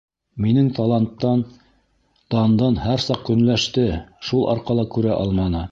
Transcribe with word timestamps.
Минең 0.43 0.69
таланттан, 0.77 1.43
дандан 2.35 2.81
һәр 2.87 3.07
саҡ 3.09 3.25
көнләште, 3.29 3.87
шул 4.31 4.53
арҡала 4.57 4.91
күрә 4.97 5.19
алманы. 5.25 5.69